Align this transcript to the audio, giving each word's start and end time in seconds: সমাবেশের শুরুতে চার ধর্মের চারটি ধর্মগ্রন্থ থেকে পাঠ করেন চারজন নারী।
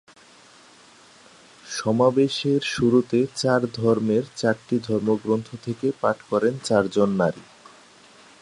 সমাবেশের 1.71 2.61
শুরুতে 2.73 3.19
চার 3.35 3.61
ধর্মের 3.77 4.23
চারটি 4.35 4.75
ধর্মগ্রন্থ 4.79 5.47
থেকে 5.65 5.87
পাঠ 6.01 6.17
করেন 6.29 6.53
চারজন 6.63 7.09
নারী। 7.17 7.43